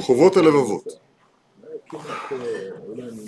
חובות 0.00 0.36
הלבבות. 0.36 0.84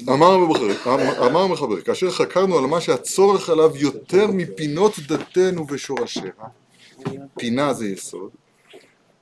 אמר 0.09 1.41
המחבר, 1.41 1.81
כאשר 1.81 2.11
חקרנו 2.11 2.59
על 2.59 2.67
מה 2.67 2.81
שהצורך 2.81 3.51
עליו 3.51 3.77
יותר 3.77 4.27
מפינות 4.27 4.93
דתנו 5.09 5.67
ושורשיה, 5.71 6.33
פינה 7.39 7.73
זה 7.73 7.87
יסוד, 7.87 8.31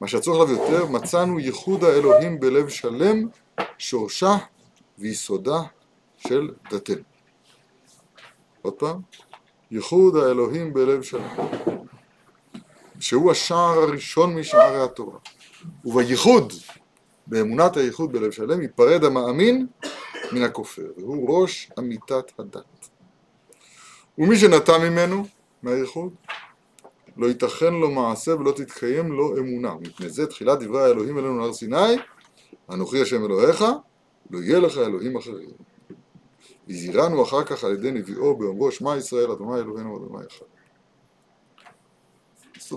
מה 0.00 0.08
שהצורך 0.08 0.50
עליו 0.50 0.62
יותר, 0.62 0.86
מצאנו 0.86 1.40
ייחוד 1.40 1.84
האלוהים 1.84 2.40
בלב 2.40 2.68
שלם, 2.68 3.28
שורשה 3.78 4.36
ויסודה 4.98 5.62
של 6.18 6.50
דתנו. 6.70 7.02
עוד 8.62 8.72
פעם, 8.72 9.00
ייחוד 9.70 10.16
האלוהים 10.16 10.72
בלב 10.72 11.02
שלם, 11.02 11.22
שהוא 13.00 13.30
השער 13.30 13.78
הראשון 13.78 14.34
משערי 14.34 14.82
התורה. 14.82 15.18
ובייחוד, 15.84 16.52
באמונת 17.32 17.76
הייחוד 17.76 18.12
בלב 18.12 18.30
שלם, 18.30 18.62
ייפרד 18.62 19.04
המאמין 19.04 19.66
מן 20.32 20.42
הכופר, 20.42 20.92
והוא 20.96 21.42
ראש 21.42 21.70
אמיתת 21.78 22.32
הדת. 22.38 22.88
ומי 24.18 24.38
שנטע 24.38 24.78
ממנו, 24.78 25.24
מהייחוד, 25.62 26.14
לא 27.16 27.26
ייתכן 27.26 27.74
לו 27.74 27.90
מעשה 27.90 28.34
ולא 28.34 28.52
תתקיים 28.52 29.12
לו 29.12 29.38
אמונה. 29.38 29.74
מפני 29.80 30.10
זה 30.10 30.26
תחילת 30.26 30.58
דברי 30.62 30.82
האלוהים 30.82 31.18
אלינו 31.18 31.38
להר 31.38 31.52
סיני, 31.52 31.96
אנוכי 32.70 33.02
השם 33.02 33.24
אלוהיך, 33.24 33.64
לא 34.30 34.38
יהיה 34.38 34.58
לך 34.58 34.78
אלוהים 34.78 35.16
אחרים. 35.16 35.50
והזהירנו 36.68 37.22
אחר 37.22 37.44
כך 37.44 37.64
על 37.64 37.72
ידי 37.72 37.90
נביאו 37.90 38.36
באומרו 38.36 38.72
שמע 38.72 38.96
ישראל 38.96 39.30
אדוני 39.30 39.60
אלוהינו 39.60 39.96
אדוני 39.96 40.24
אחד. 40.26 40.46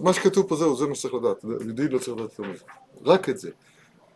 מה 0.03 0.13
שכתוב 0.13 0.47
פה 0.47 0.55
זהו, 0.55 0.75
זה 0.75 0.87
מה 0.87 0.95
שצריך 0.95 1.13
לדעת, 1.13 1.43
יהודי 1.43 1.87
לא 1.87 1.99
צריך 1.99 2.17
לדעת 2.17 2.39
יותר 2.39 2.51
מזה, 2.51 2.63
רק 3.01 3.29
את 3.29 3.37
זה. 3.37 3.49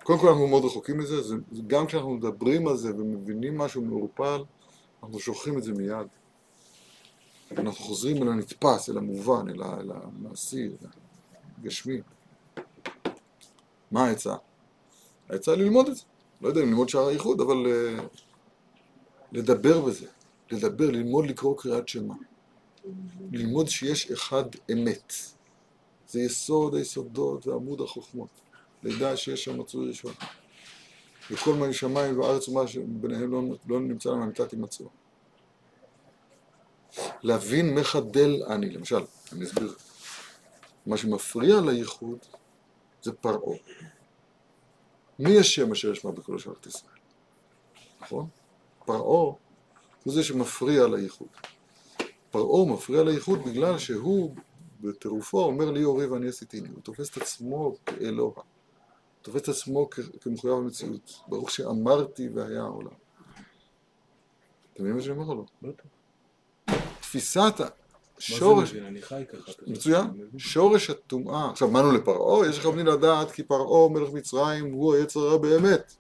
קודם 0.04 0.20
כל 0.20 0.28
אנחנו 0.28 0.48
מאוד 0.48 0.66
רחוקים 0.66 0.98
מזה, 0.98 1.22
זה, 1.22 1.36
גם 1.68 1.88
כשאנחנו 1.88 2.14
מדברים 2.14 2.68
על 2.68 2.78
זה 2.78 2.96
ומבינים 2.96 3.58
משהו 3.58 3.82
מעורפל, 3.82 4.44
אנחנו 5.04 5.20
שוכחים 5.20 5.58
את 5.58 5.64
זה 5.64 5.74
מיד. 5.74 6.08
אנחנו 7.58 7.84
חוזרים 7.86 8.24
אל 8.24 8.28
הנתפס, 8.28 8.90
אל 8.90 8.98
המובן, 8.98 9.50
אל, 9.50 9.64
אל 9.64 9.92
המעשי, 9.92 10.66
אל 10.66 10.88
הגשמי. 11.58 12.02
מה 13.92 14.06
העצה? 14.06 14.36
העצה 15.30 15.56
ללמוד 15.56 15.88
את 15.88 15.96
זה. 15.96 16.04
לא 16.42 16.48
יודע 16.48 16.62
אם 16.62 16.68
ללמוד 16.68 16.90
שער 16.90 17.08
הייחוד, 17.08 17.42
אבל 17.42 17.66
uh, 17.66 18.02
לדבר 19.32 19.82
בזה. 19.82 20.08
לדבר, 20.52 20.92
ללמוד 20.92 21.26
לקרוא 21.26 21.58
קריאת 21.58 21.88
שמע. 21.88 22.16
ללמוד 23.32 23.68
שיש 23.68 24.12
אחד 24.12 24.44
אמת. 24.74 25.14
זה 26.08 26.20
יסוד 26.22 26.76
היסודות 26.76 27.48
ועמוד 27.48 27.82
החוכמות. 27.82 28.30
לידע 28.84 29.18
שיש 29.18 29.44
שם 29.44 29.60
מצוי 29.60 29.88
ראשון. 29.88 30.14
וכל 31.32 31.54
מה 31.54 31.74
שמיים 31.74 32.20
וארץ 32.20 32.48
ומה 32.48 32.68
שביניהם 32.68 33.32
לא, 33.32 33.42
לא 33.68 33.80
נמצא 33.80 34.10
להם 34.10 34.22
אמיתת 34.22 34.52
הימצאו. 34.52 34.90
להבין 37.24 37.76
מחדל 37.76 38.44
אני, 38.48 38.70
למשל, 38.70 39.02
אני 39.34 39.46
אסביר. 39.46 39.76
מה 40.86 40.98
שמפריע 40.98 41.62
לייחוד 41.62 42.18
זה 43.04 43.14
פרעה. 43.14 43.58
מי 45.20 45.40
השם 45.40 45.72
אשר 45.72 45.92
ישמע 45.92 46.12
בקולו 46.12 46.40
של 46.40 46.50
ארץ 46.50 46.66
ישראל? 46.66 46.94
נכון? 48.02 48.28
פרעה 48.86 49.34
הוא 50.04 50.14
זה 50.14 50.24
שמפריע 50.24 50.88
לייחוד. 50.88 51.28
פרעה 52.32 52.66
מפריע 52.74 53.04
לייחוד 53.04 53.40
בגלל 53.46 53.78
שהוא 53.78 54.36
בטירופו 54.82 55.40
אומר 55.40 55.72
לי 55.72 55.84
אורי 55.84 56.06
ואני 56.06 56.28
עשיתיני. 56.28 56.70
הוא 56.70 56.82
תופס 56.84 57.10
את 57.10 57.18
עצמו 57.18 57.76
כאלוה. 57.86 58.32
תופס 59.22 59.42
את 59.42 59.50
עצמו 59.50 59.90
כמחויב 60.22 60.54
המציאות. 60.54 61.22
ברוך 61.28 61.52
שאמרתי 61.52 62.30
והיה 62.30 62.62
העולם. 62.62 62.92
אתם 64.74 64.84
מבינים 64.84 64.96
מה 64.96 65.02
שאני 65.02 65.18
אומר 65.18 65.26
או 65.28 65.46
לא? 65.64 65.72
תפיסת 67.00 67.54
השורש, 68.18 68.74
מצוין, 69.68 70.08
שורש 70.38 70.90
הטומאה, 70.90 71.52
עכשיו 71.52 71.72
באנו 71.72 71.92
לפרעה, 71.92 72.48
יש 72.48 72.58
לך 72.58 72.66
בני 72.66 72.84
לדעת 72.84 73.32
כי 73.32 73.44
פרעה 73.44 73.90
מלך 73.90 74.14
מצרים 74.14 74.74
הוא 74.74 74.96
היצר 74.96 75.20
הרע 75.20 75.38
באמת, 75.38 75.96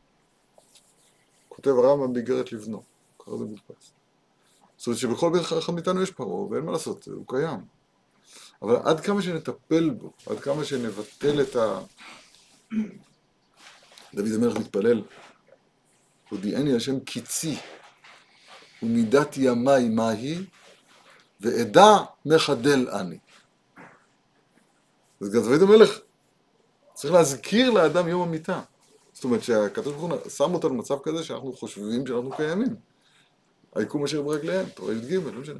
כותב 1.49 1.69
הרמב"ם 1.69 2.13
באיגרת 2.13 2.51
לבנו, 2.51 2.83
קרא 3.17 3.37
זה 3.37 3.45
מודפס. 3.45 3.91
זאת 4.77 4.87
אומרת 4.87 4.99
שבכל 4.99 5.29
בית 5.33 5.41
חכם 5.41 5.75
מאיתנו 5.75 6.01
יש 6.01 6.11
פרעה 6.11 6.41
ואין 6.41 6.65
מה 6.65 6.71
לעשות, 6.71 7.07
הוא 7.07 7.25
קיים. 7.27 7.59
אבל 8.61 8.75
עד 8.75 8.99
כמה 8.99 9.21
שנטפל 9.21 9.89
בו, 9.89 10.11
עד 10.25 10.39
כמה 10.39 10.65
שנבטל 10.65 11.41
את 11.41 11.55
ה... 11.55 11.79
דוד 14.13 14.31
המלך 14.35 14.57
מתפלל, 14.57 15.01
הודיעני 16.29 16.75
השם 16.75 16.99
קיצי 16.99 17.57
ומידת 18.83 19.37
ימי 19.37 19.89
מהי 19.89 20.45
ואדע 21.41 21.97
מחדל 22.25 22.89
אני. 22.89 23.17
אז 25.21 25.29
גם 25.29 25.41
דוד 25.41 25.61
המלך 25.61 25.99
צריך 26.93 27.13
להזכיר 27.13 27.71
לאדם 27.71 28.07
יום 28.07 28.21
המיטה. 28.21 28.61
זאת 29.13 29.23
אומרת 29.23 29.43
שהקדוש 29.43 29.93
ברוך 29.93 30.11
הוא 30.11 30.29
שם 30.29 30.53
אותנו 30.53 30.69
במצב 30.69 30.95
כזה 31.03 31.23
שאנחנו 31.23 31.53
חושבים 31.53 32.07
שאנחנו 32.07 32.31
קיימים. 32.31 32.75
היקום 33.75 34.03
אשר 34.03 34.21
ברגליהם, 34.21 34.69
תורה 34.69 34.93
י"ג, 34.93 35.13
לא 35.13 35.41
משנה. 35.41 35.59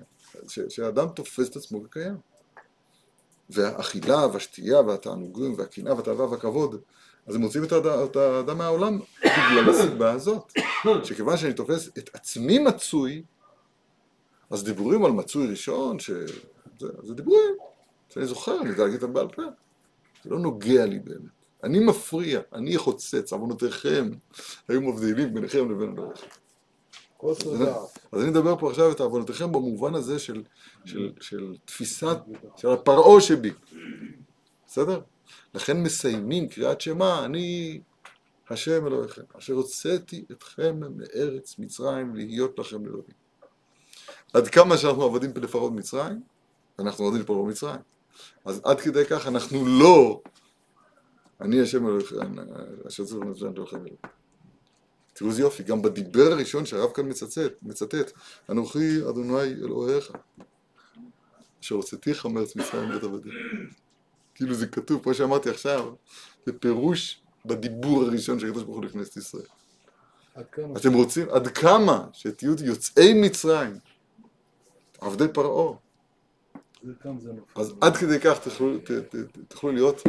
שהאדם 0.70 1.08
תופס 1.10 1.50
את 1.50 1.56
עצמו 1.56 1.84
כקיים. 1.84 2.18
והאכילה 3.50 4.28
והשתייה 4.34 4.82
והתענוגים 4.82 5.54
והקנאה 5.58 5.96
והתאווה 5.96 6.26
והכבוד, 6.26 6.82
אז 7.28 7.36
הם 7.36 7.42
מוצאים 7.42 7.64
את 7.64 8.16
האדם 8.16 8.58
מהעולם 8.58 9.00
בגלל 9.20 9.70
הסיבה 9.70 10.12
הזאת. 10.12 10.54
שכיוון 11.04 11.38
שאני 11.38 11.54
תופס 11.54 11.90
את 11.98 12.10
עצמי 12.14 12.60
מצוי, 12.60 13.24
אז 14.50 14.64
דיבורים 14.64 15.06
על 15.06 15.12
מצוי 15.12 15.48
ראשון, 15.48 16.00
ש... 16.00 16.12
זה, 16.80 16.88
זה 17.04 17.14
דיבורים 17.14 17.56
שאני 18.10 18.26
זוכר, 18.26 18.62
אני 18.62 18.70
יודע 18.70 18.84
להגיד 18.84 19.04
אותם 19.04 19.14
בעל 19.14 19.28
פה. 19.28 19.42
זה 20.24 20.30
לא 20.30 20.40
נוגע 20.40 20.86
לי 20.86 21.00
באמת. 21.00 21.32
אני 21.64 21.80
מפריע, 21.80 22.40
אני 22.54 22.78
חוצץ, 22.78 23.34
עוונותיכם 23.34 24.10
היו 24.68 24.82
מבדילים 24.82 25.34
ביניכם 25.34 25.72
לבין 25.72 25.94
אלוהיכם. 25.94 26.28
אז 28.12 28.22
אני 28.22 28.30
מדבר 28.30 28.58
פה 28.58 28.70
עכשיו 28.70 28.92
את 28.92 29.00
עוונותיכם 29.00 29.52
במובן 29.52 29.96
הזה 29.96 30.20
של, 30.20 30.44
של, 30.86 31.12
של 31.22 31.56
תפיסת, 31.66 32.18
של 32.58 32.70
הפרעה 32.70 33.22
שבי. 33.22 33.52
בסדר? 34.68 35.02
לכן 35.54 35.84
מסיימים 35.84 36.50
קריאת 36.50 36.82
שמע, 36.82 37.26
אני 37.26 37.80
השם 38.50 38.88
אלוהיכם, 38.88 39.22
אשר 39.38 39.54
הוצאתי 39.54 40.26
אתכם 40.32 40.80
מארץ 40.80 41.56
מצרים 41.60 42.16
להיות 42.16 42.60
לכם 42.60 42.86
אלוהים. 42.86 43.20
עד 44.34 44.48
כמה 44.48 44.78
שאנחנו 44.78 45.04
עבדים 45.04 45.32
לפרעה 45.36 45.70
במצרים, 45.70 46.22
אנחנו 46.80 47.06
עבדים 47.06 47.22
לפרעה 47.22 47.44
במצרים. 47.44 47.82
אז 48.46 48.62
עד 48.64 48.82
כדי 48.82 49.06
כך 49.06 49.28
אנחנו 49.28 49.66
לא, 49.68 50.22
אני 51.42 51.62
השם 51.62 51.88
אלוהיכם, 51.88 52.16
אשר 52.88 53.04
צריך 53.06 53.22
לנפשם 53.22 53.54
אלוהיכם 53.54 53.78
אלוהים. 53.78 53.96
תראו 55.14 55.30
איזה 55.30 55.42
יופי, 55.42 55.64
גם 55.64 55.82
בדיבר 55.82 56.32
הראשון 56.32 56.66
שהרב 56.66 56.92
כאן 56.92 57.10
מצטט, 57.10 57.54
מצטט, 57.62 58.12
אנוכי 58.50 59.02
אדוני 59.10 59.54
אלוהיך, 59.64 60.12
אשר 61.62 61.76
הוצאתיך 61.76 62.26
מארץ 62.26 62.56
מצרים 62.56 62.90
בית 62.90 63.04
עבדים. 63.04 63.34
כאילו 64.40 64.54
זה 64.54 64.68
כתוב, 64.68 65.04
כמו 65.04 65.14
שאמרתי 65.14 65.50
עכשיו, 65.50 65.94
זה 66.46 66.60
פירוש 66.60 67.22
בדיבור 67.46 68.04
הראשון 68.04 68.40
של 68.40 68.48
הקדוש 68.48 68.64
ברוך 68.64 68.78
הוא 68.78 68.86
לכנסת 68.86 69.18
ישראל. 69.18 69.44
אתם 70.78 70.94
רוצים, 70.94 71.30
עד 71.30 71.48
כמה 71.48 72.08
שתהיו 72.14 72.54
יוצאי 72.64 73.22
מצרים, 73.22 73.74
עבדי 75.02 75.28
פרעה. 75.34 75.78
אז 77.56 77.74
עד 77.82 77.98
כדי 77.98 78.20
כך 78.20 78.44
תוכלו, 78.44 78.78
ת, 78.78 78.92
ת, 78.92 79.16
ת, 79.16 79.38
תוכלו 79.48 79.72
להיות 79.72 80.02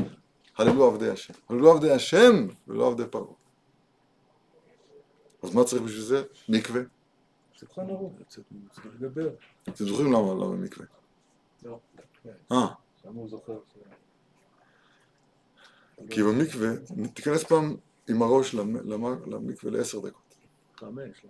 הללו 0.59 0.85
עבדי 0.85 1.11
השם. 1.11 1.35
הללו 1.49 1.71
עבדי 1.71 1.91
השם 1.91 2.47
ולא 2.69 2.87
עבדי 2.87 3.07
פרעה. 3.11 3.35
אז 5.43 5.55
מה 5.55 5.65
צריך 5.65 5.83
בשביל 5.83 6.03
זה? 6.03 6.23
מקווה. 6.49 6.83
שולחן 7.53 7.91
ערוך, 7.91 8.13
צריך 8.29 8.47
לדבר. 9.01 9.29
אתם 9.63 9.85
זוכרים 9.85 10.13
למה 10.13 10.35
למה 10.35 10.57
מקווה? 10.57 10.87
לא. 11.63 11.79
אה. 12.53 12.67
למה 13.05 13.21
הוא 13.21 13.29
זוכר? 13.29 13.59
כי 16.11 16.23
במקווה, 16.23 16.69
תיכנס 17.15 17.45
פעם 17.45 17.77
עם 18.09 18.23
הראש 18.23 18.55
למקווה 19.27 19.73
לעשר 19.73 19.99
דקות. 19.99 20.35
חמש, 20.77 21.27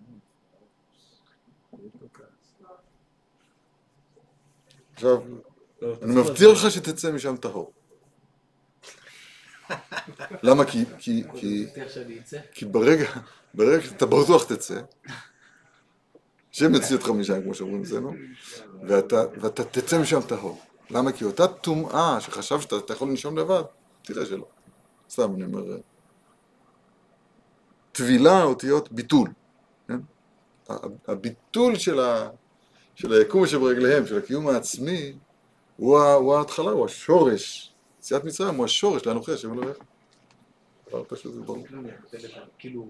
עכשיו, 4.94 5.19
אני 6.02 6.14
מבטיח 6.14 6.50
לך 6.64 6.70
שתצא 6.70 7.12
משם 7.12 7.37
טהור. 7.37 7.72
למה? 10.43 10.64
כי, 10.64 10.84
כי, 10.99 11.25
כי, 11.34 11.66
כי 12.52 12.64
ברגע, 12.64 13.11
ברגע 13.55 13.82
שאתה 13.82 14.06
בטוח 14.06 14.44
תצא, 14.44 14.81
השם 16.52 16.75
יוציא 16.75 16.96
אותך 16.96 17.08
משם, 17.08 17.43
כמו 17.43 17.55
שאומרים 17.55 17.82
אצלנו, 17.82 18.12
ואתה, 18.88 19.25
ואתה 19.40 19.64
תצא 19.64 20.00
משם 20.00 20.20
טהור. 20.28 20.62
למה? 20.90 21.12
כי 21.12 21.25
אותה 21.25 21.46
טומאה 21.46 22.20
שחשב 22.20 22.61
שאתה 22.61 22.93
יכול 22.93 23.08
לנשום 23.08 23.38
לבד, 23.38 23.62
תראה 24.02 24.26
שלא. 24.26 24.46
סתם 25.11 25.35
אני 25.35 25.45
אומר, 25.45 25.77
טבילה, 27.93 28.43
אותיות 28.43 28.93
ביטול. 28.93 29.29
כן? 29.89 29.99
ה- 30.71 30.75
הביטול 31.09 31.77
של, 31.77 32.01
ה, 32.01 32.31
של 32.95 33.12
היקום 33.12 33.47
שברגליהם, 33.47 34.07
של 34.07 34.19
הקיום 34.19 34.49
העצמי, 34.49 35.19
הוא, 35.77 35.99
ה, 35.99 36.15
הוא 36.15 36.35
ההתחלה, 36.35 36.71
הוא 36.71 36.85
השורש. 36.87 37.75
יציאת 37.99 38.25
מצרים 38.25 38.55
הוא 38.55 38.65
השורש 38.65 39.07
לאנוכי 39.07 39.33
השם 39.33 39.53
אלוהיך. 39.53 39.77
דבר 40.89 41.05
פשוט 41.05 41.35
וברור. 41.37 41.67
כאילו. 42.59 42.87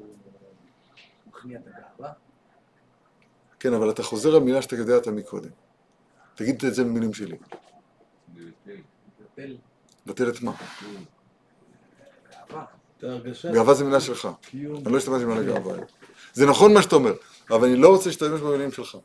כן, 3.60 3.74
אבל 3.74 3.90
אתה 3.90 4.02
חוזר 4.02 4.34
על 4.36 4.42
מילה 4.42 4.62
שאתה 4.62 4.76
יודע 4.76 4.94
אותה 4.94 5.10
מקודם. 5.10 5.50
תגיד 6.34 6.64
את 6.64 6.74
זה 6.74 6.84
במילים 6.84 7.14
שלי. 7.14 7.36
מבטל 9.20 9.56
בטל 10.06 10.28
את 10.28 10.42
מה? 10.42 10.52
גאווה. 13.52 13.74
זה 13.74 13.84
מילה 13.84 14.00
שלך. 14.00 14.28
אני 14.54 14.92
לא 14.92 14.98
אשתמש 14.98 15.22
במילה 15.22 15.42
גאווה. 15.42 15.76
זה 16.32 16.46
נכון 16.46 16.74
מה 16.74 16.82
שאתה 16.82 16.96
אומר, 16.96 17.12
אבל 17.50 17.68
אני 17.68 17.76
לא 17.76 17.88
רוצה 17.88 18.08
להשתמש 18.08 18.40
במילים 18.40 18.72
שלך. 18.72 18.96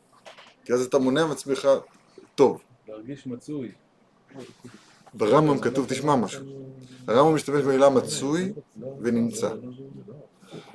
כי 0.65 0.74
אז 0.74 0.86
אתה 0.86 0.97
מונע 0.97 1.25
מעצמך 1.25 1.68
טוב. 2.36 2.62
להרגיש 2.88 3.27
מצוי. 3.27 3.71
ברמב"ם 5.13 5.59
כתוב, 5.59 5.86
תשמע 5.89 6.15
משהו. 6.15 6.45
הרמב"ם 7.07 7.36
משתמש 7.36 7.63
במילה 7.63 7.89
מצוי 7.89 8.53
ונמצא. 9.01 9.50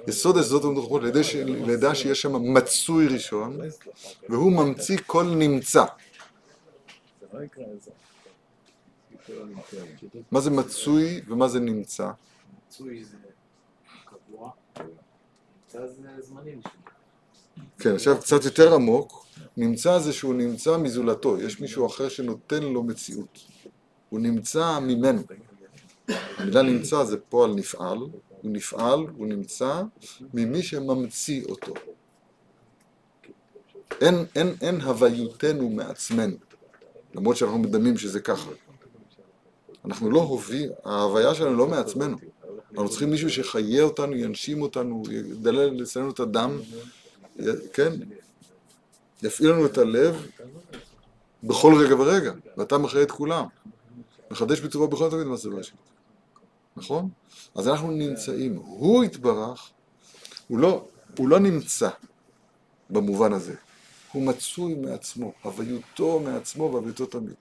יסוד 0.08 0.37
היסודות 0.37 0.64
המדוחות 0.64 1.02
לידע 1.44 1.94
שיש 1.94 2.20
שם 2.20 2.55
מצוי 2.55 3.06
ראשון, 3.06 3.58
והוא 4.28 4.52
ממציא 4.52 4.99
כל 5.06 5.25
נמצא. 5.25 5.84
לא. 7.32 7.40
מה 10.31 10.40
זה 10.40 10.50
מצוי 10.50 11.20
ומה 11.28 11.49
זה 11.49 11.61
נמצא? 11.61 12.11
מצוי 12.70 13.05
זה 13.05 13.17
קבוע. 14.05 14.50
נמצא 14.78 15.87
זה 15.87 16.22
זמני 16.22 16.56
בשבילי. 16.56 16.62
כן, 17.78 17.94
עכשיו 17.94 18.20
קצת 18.20 18.44
יותר 18.44 18.75
עמוק, 18.75 19.26
נמצא 19.56 19.99
זה 19.99 20.12
שהוא 20.12 20.34
נמצא 20.34 20.76
מזולתו, 20.76 21.40
יש 21.40 21.61
מישהו 21.61 21.87
אחר 21.87 22.08
שנותן 22.08 22.62
לו 22.62 22.82
מציאות. 22.82 23.38
הוא 24.08 24.20
נמצא 24.20 24.78
ממנו. 24.78 25.22
המילה 26.08 26.62
נמצא 26.62 27.05
זה 27.05 27.20
פועל 27.20 27.55
נפעל, 27.55 27.99
הוא 27.99 28.11
נפעל, 28.44 29.00
הוא 29.17 29.26
נמצא 29.26 29.82
ממי 30.34 30.62
שממציא 30.62 31.44
אותו. 31.49 31.75
אין, 34.00 34.14
אין, 34.37 34.55
אין 34.61 34.81
הוויותנו 34.81 35.69
מעצמנו, 35.70 36.37
למרות 37.14 37.37
שאנחנו 37.37 37.58
מדמים 37.58 37.99
שזה 37.99 38.20
ככה. 38.20 38.50
אנחנו 39.84 40.11
לא 40.11 40.20
הווי, 40.20 40.69
ההוויה 40.84 41.34
שלנו 41.34 41.56
לא 41.56 41.67
מעצמנו. 41.67 42.17
אנחנו 42.72 42.88
צריכים 42.88 43.11
מישהו 43.11 43.31
שיחיה 43.31 43.82
אותנו, 43.82 44.17
ינשים 44.17 44.62
אותנו, 44.62 45.02
ידלל 45.11 45.82
אצלנו 45.82 46.11
את 46.11 46.20
הדם, 46.20 46.58
כן, 47.72 47.93
יפעיל 49.22 49.50
לנו 49.50 49.67
את 49.67 49.78
הלב 49.78 50.26
בכל 51.43 51.75
רגע 51.84 51.94
ורגע, 51.94 52.32
ואתה 52.56 52.78
מחיה 52.78 53.02
את 53.02 53.11
כולם. 53.11 53.44
מחדש 54.31 54.61
בטובו 54.61 54.88
בכל 54.88 55.11
תמיד 55.11 55.26
מעשה 55.26 55.49
בראשית. 55.49 55.75
נכון? 56.76 57.08
אז 57.55 57.69
אנחנו 57.69 57.90
נמצאים. 57.90 58.56
הוא 58.56 59.05
יתברך, 59.05 59.70
הוא 60.49 60.58
לא, 60.58 60.84
הוא 61.19 61.28
לא 61.28 61.38
נמצא 61.38 61.88
במובן 62.90 63.32
הזה. 63.32 63.55
הוא 64.12 64.22
מצוי 64.22 64.75
מעצמו, 64.75 65.32
הוויותו 65.43 66.20
מעצמו 66.20 66.72
והוויותו 66.72 67.06
תמיד. 67.06 67.34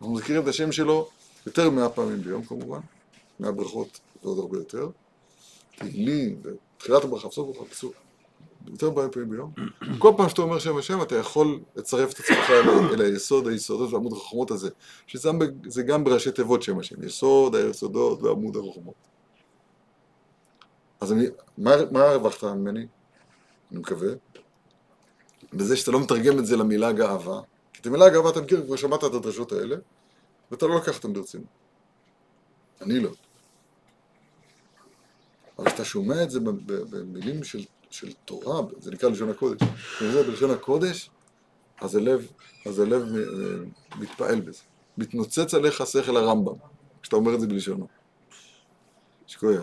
אנחנו 0.00 0.14
מזכירים 0.14 0.42
את 0.42 0.48
השם 0.48 0.72
שלו 0.72 1.08
יותר 1.46 1.70
ממאה 1.70 1.88
פעמים 1.88 2.22
ביום 2.22 2.44
כמובן, 2.44 2.80
מהברכות 3.40 4.00
ועוד 4.24 4.38
הרבה 4.38 4.58
יותר. 4.58 4.88
תהילים, 5.76 6.42
תחילת 6.78 7.04
הברכה, 7.04 7.28
בסוף 7.28 7.48
הברכה, 7.48 7.64
בקיצור, 7.64 7.92
יותר 8.66 8.90
מאה 8.90 9.08
פעמים 9.08 9.30
ביום. 9.30 9.52
כל 10.02 10.12
פעם 10.16 10.28
שאתה 10.28 10.42
אומר 10.42 10.58
שם 10.58 10.76
השם 10.76 11.02
אתה 11.02 11.16
יכול 11.16 11.60
לצרף 11.76 12.12
את 12.12 12.18
עצמך 12.18 12.50
אל, 12.50 13.00
היסוד 13.06 13.48
היסודות 13.48 13.92
ועמוד 13.92 14.12
החוכמות 14.12 14.50
הזה, 14.50 14.70
שזה 15.06 15.30
זה 15.66 15.82
גם 15.82 16.04
בראשי 16.04 16.32
תיבות 16.32 16.62
שם 16.62 16.78
השם, 16.78 17.04
יסוד 17.04 17.54
היסודות 17.54 18.22
ועמוד 18.22 18.56
החוכמות. 18.56 18.94
אז 21.00 21.12
אני, 21.12 21.24
מה, 21.58 21.70
מה 21.90 22.02
הרווחת 22.02 22.44
ממני? 22.44 22.86
אני 23.70 23.80
מקווה. 23.80 24.08
בזה 25.52 25.76
שאתה 25.76 25.90
לא 25.90 26.00
מתרגם 26.00 26.38
את 26.38 26.46
זה 26.46 26.56
למילה 26.56 26.92
גאווה, 26.92 27.40
כי 27.72 27.80
את 27.80 27.86
המילה 27.86 28.08
גאווה 28.08 28.30
אתה 28.30 28.40
מכיר, 28.40 28.66
כבר 28.66 28.76
שמעת 28.76 29.04
את 29.04 29.14
הדרשות 29.14 29.52
האלה, 29.52 29.76
ואתה 30.50 30.66
לא 30.66 30.76
לקח 30.76 30.96
אותן 30.96 31.12
ברצינות. 31.12 31.46
אני 32.80 33.00
לא. 33.00 33.10
אבל 35.64 35.72
כשאתה 35.72 35.84
שומע 35.84 36.22
את 36.22 36.30
זה 36.30 36.40
במילים 36.90 37.44
של, 37.44 37.64
של 37.90 38.12
תורה, 38.24 38.60
זה 38.78 38.90
נקרא 38.90 39.08
לשון 39.08 39.30
הקודש, 39.30 39.68
כשאתה 39.98 40.22
בלשון 40.22 40.50
הקודש, 40.50 41.10
אז 41.80 41.94
הלב, 41.94 42.26
אז 42.66 42.78
הלב 42.78 43.02
אה, 43.16 44.00
מתפעל 44.00 44.40
בזה. 44.40 44.62
מתנוצץ 44.98 45.54
עליך 45.54 45.86
שכל 45.86 46.16
הרמב"ם, 46.16 46.54
כשאתה 47.02 47.16
אומר 47.16 47.34
את 47.34 47.40
זה 47.40 47.46
בלשונו. 47.46 47.86
שכוייח. 49.26 49.62